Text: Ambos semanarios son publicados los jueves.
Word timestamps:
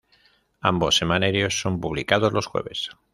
Ambos 0.61 0.95
semanarios 0.95 1.61
son 1.61 1.79
publicados 1.79 2.33
los 2.33 2.47
jueves. 2.47 2.89